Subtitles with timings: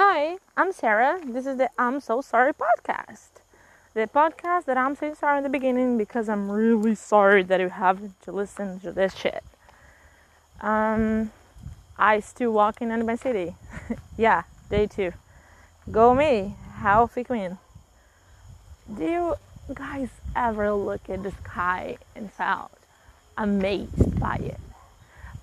[0.00, 1.20] Hi, I'm Sarah.
[1.26, 3.40] This is the I'm So Sorry podcast.
[3.94, 7.68] The podcast that I'm so sorry in the beginning because I'm really sorry that you
[7.68, 9.42] have to listen to this shit.
[10.60, 11.32] Um,
[11.98, 13.56] I still walking in my city.
[14.16, 15.14] yeah, day two.
[15.90, 17.58] Go me, healthy queen.
[18.96, 19.34] Do you
[19.74, 22.70] guys ever look at the sky and felt
[23.36, 24.60] amazed by it?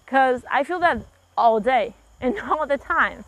[0.06, 1.02] Because I feel that
[1.38, 3.26] all day and all the time.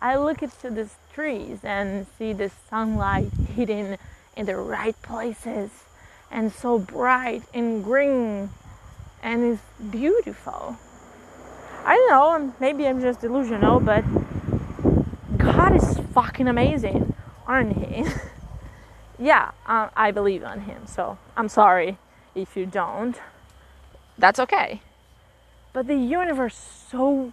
[0.00, 3.96] I look into these trees and see the sunlight hitting
[4.36, 5.70] in the right places
[6.30, 8.50] and so bright and green
[9.22, 10.76] and it's beautiful.
[11.84, 14.04] I don't know, maybe I'm just delusional, but
[15.38, 17.14] God is fucking amazing,
[17.46, 18.04] aren't he?
[19.18, 21.98] yeah, uh, I believe on him, so I'm sorry
[22.34, 23.16] if you don't.
[24.18, 24.82] That's okay.
[25.72, 27.32] But the universe is so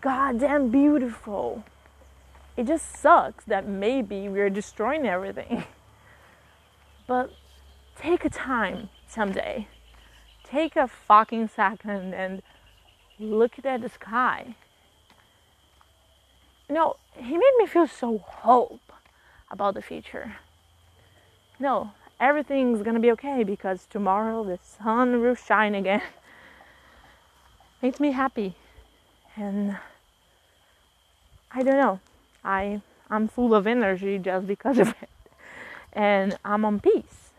[0.00, 1.64] goddamn beautiful.
[2.56, 5.64] It just sucks that maybe we're destroying everything.
[7.06, 7.30] but
[7.96, 9.66] take a time someday.
[10.44, 12.42] Take a fucking second and
[13.18, 14.54] look at the sky.
[16.68, 18.92] No, he made me feel so hope
[19.50, 20.36] about the future.
[21.58, 26.02] No, everything's gonna be okay because tomorrow the sun will shine again.
[27.82, 28.54] Makes me happy.
[29.36, 29.76] And
[31.50, 32.00] I don't know.
[32.44, 35.10] I I'm full of energy just because of it.
[35.92, 37.30] And I'm on peace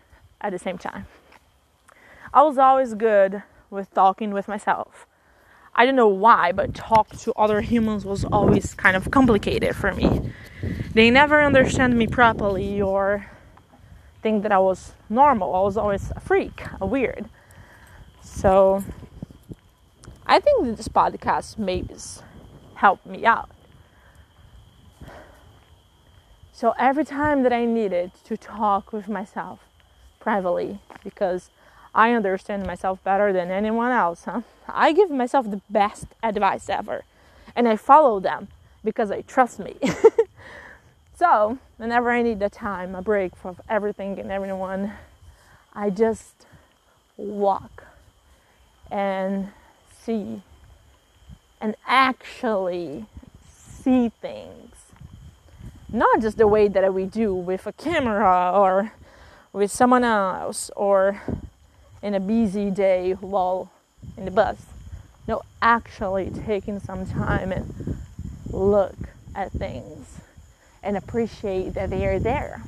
[0.41, 1.07] at the same time.
[2.33, 5.05] I was always good with talking with myself.
[5.75, 9.93] I don't know why, but talk to other humans was always kind of complicated for
[9.93, 10.31] me.
[10.93, 13.25] They never understand me properly or
[14.21, 15.53] think that I was normal.
[15.53, 17.29] I was always a freak, a weird.
[18.21, 18.83] So
[20.25, 21.95] I think this podcast maybe
[22.75, 23.49] helped me out.
[26.55, 29.59] So every time that I needed to talk with myself
[30.21, 31.49] privately, because
[31.93, 34.39] I understand myself better than anyone else, huh?
[34.65, 37.03] I give myself the best advice ever.
[37.57, 38.47] And I follow them
[38.85, 39.75] because I trust me.
[41.17, 44.93] so, whenever I need a time, a break from everything and everyone,
[45.73, 46.45] I just
[47.17, 47.83] walk
[48.89, 49.49] and
[49.91, 50.41] see
[51.59, 53.07] and actually
[53.49, 54.84] see things
[55.95, 58.91] not just the way that we do with a camera or
[59.53, 61.21] with someone else or
[62.03, 63.71] in a busy day while
[64.17, 64.57] in the bus.
[65.27, 67.97] No, actually taking some time and
[68.51, 68.95] look
[69.33, 70.19] at things
[70.83, 72.61] and appreciate that they are there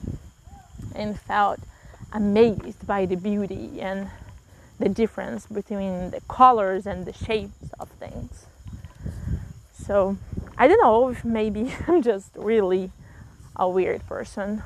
[0.96, 1.60] and felt
[2.14, 4.10] amazed by the beauty and
[4.80, 8.46] the difference between the colors and the shapes of things.
[9.74, 10.18] So
[10.58, 12.92] I don't know if maybe I'm just really
[13.58, 14.64] a weird person.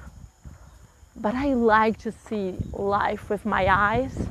[1.15, 4.27] But I like to see life with my eyes.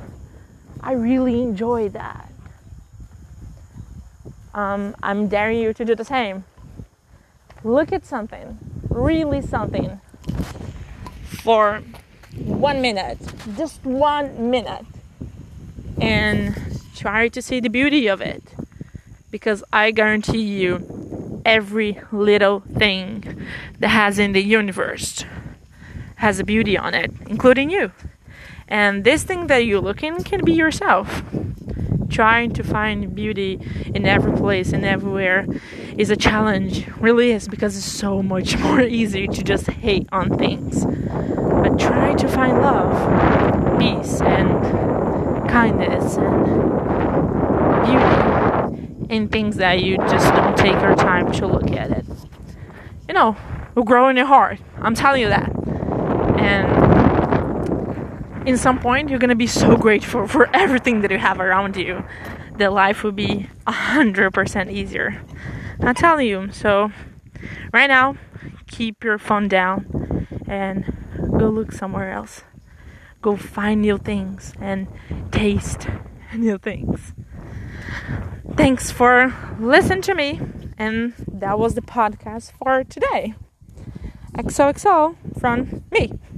[0.79, 2.31] I really enjoy that.
[4.53, 6.45] Um, I'm daring you to do the same.
[7.63, 8.57] Look at something,
[8.89, 10.01] really something,
[11.43, 11.83] for
[12.35, 13.19] one minute,
[13.55, 14.85] just one minute,
[16.01, 16.55] and
[16.95, 18.43] try to see the beauty of it.
[19.29, 21.00] Because I guarantee you,
[21.45, 23.47] every little thing
[23.79, 25.25] that has in the universe
[26.15, 27.91] has a beauty on it, including you.
[28.67, 31.23] And this thing that you're looking can be yourself.
[32.09, 33.59] Trying to find beauty
[33.95, 35.47] in every place and everywhere
[35.97, 40.37] is a challenge, really is, because it's so much more easy to just hate on
[40.37, 40.85] things.
[40.85, 46.45] But try to find love, peace, and kindness, and
[47.85, 48.40] beauty
[49.11, 52.05] in things that you just don't take your time to look at it.
[53.07, 53.35] You know,
[53.75, 54.59] will grow in your heart.
[54.79, 55.51] I'm telling you that.
[56.39, 56.87] And
[58.47, 62.05] in some point, you're gonna be so grateful for everything that you have around you
[62.57, 65.21] that life will be a hundred percent easier.
[65.81, 66.49] I'm telling you.
[66.53, 66.91] So,
[67.73, 68.15] right now,
[68.67, 70.85] keep your phone down and
[71.37, 72.43] go look somewhere else.
[73.21, 74.87] Go find new things and
[75.31, 75.87] taste
[76.33, 77.13] new things.
[78.61, 80.39] Thanks for listening to me,
[80.77, 83.33] and that was the podcast for today.
[84.37, 86.19] XOXO from me.